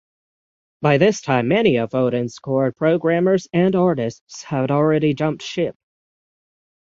By 0.81 0.97
this 0.97 1.21
time 1.21 1.47
many 1.49 1.75
of 1.75 1.93
Odin's 1.93 2.39
core 2.39 2.71
programmers 2.71 3.47
and 3.53 3.75
artists 3.75 4.41
had 4.41 4.71
already 4.71 5.13
jumped 5.13 5.43
ship. 5.43 5.75